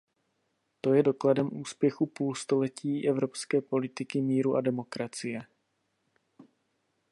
To 0.81 0.93
je 0.93 1.03
dokladem 1.03 1.49
úspěchu 1.53 2.05
půlstoletí 2.05 3.07
evropské 3.09 3.61
politiky 3.61 4.21
míru 4.21 4.55
a 4.55 4.61
demokracie. 4.61 5.41